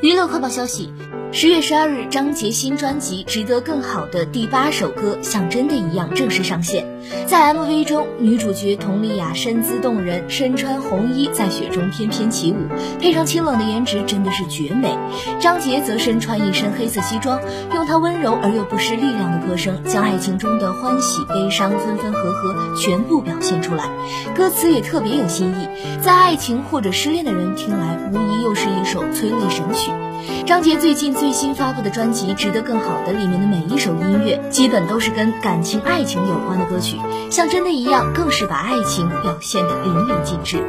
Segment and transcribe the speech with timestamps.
[0.00, 0.92] 娱乐快报消息：
[1.32, 6.86] 十月十二日，张杰新专辑《值得更好》的第八首歌《像真的一样》正式上线。
[7.26, 12.68] 在 MV 中，女主角佟丽娅身姿动人，身穿红衣在雪中翩翩起舞，
[13.00, 14.96] 配上清冷的颜值，真的是绝美。
[15.40, 17.40] 张杰则身穿一身黑色西装，
[17.74, 23.90] 用他温柔而又不失力量的歌声，将爱情中的欢喜、悲伤、分分合合全部表现出来。
[24.36, 25.68] 歌词也特别有新意，
[26.00, 27.97] 在爱情或者失恋的人听来，
[28.48, 29.90] 又是一首催泪神曲。
[30.46, 36.96] 张杰最近最新发布的专辑《值得更好的》里面的每一首音乐，基本都是跟感情、爱情有关的歌曲，
[37.30, 40.64] 像真的一样，更是把爱情表现得淋漓尽致。